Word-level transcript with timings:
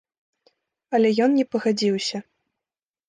Але 0.97 1.09
ён 1.25 1.37
не 1.41 1.45
пагадзіўся. 1.57 2.17